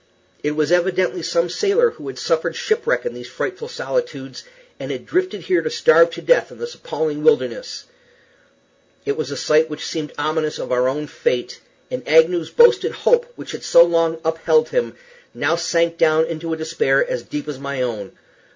It 0.41 0.53
was 0.55 0.71
evidently 0.71 1.21
some 1.21 1.47
sailor 1.47 1.91
who 1.91 2.07
had 2.07 2.17
suffered 2.17 2.55
shipwreck 2.55 3.05
in 3.05 3.13
these 3.13 3.29
frightful 3.29 3.67
solitudes, 3.67 4.43
and 4.79 4.89
had 4.89 5.05
drifted 5.05 5.41
here 5.41 5.61
to 5.61 5.69
starve 5.69 6.09
to 6.15 6.23
death 6.23 6.51
in 6.51 6.57
this 6.57 6.73
appalling 6.73 7.21
wilderness. 7.21 7.85
It 9.05 9.15
was 9.15 9.29
a 9.29 9.37
sight 9.37 9.69
which 9.69 9.85
seemed 9.85 10.11
ominous 10.17 10.57
of 10.57 10.71
our 10.71 10.89
own 10.89 11.05
fate, 11.05 11.59
and 11.91 12.01
Agnew's 12.07 12.49
boasted 12.49 12.93
hope, 12.93 13.31
which 13.35 13.51
had 13.51 13.63
so 13.63 13.83
long 13.83 14.19
upheld 14.25 14.69
him, 14.69 14.95
now 15.35 15.55
sank 15.55 15.99
down 15.99 16.25
into 16.25 16.51
a 16.51 16.57
despair 16.57 17.07
as 17.07 17.21
deep 17.21 17.47
as 17.47 17.59
my 17.59 17.83
own. 17.83 18.13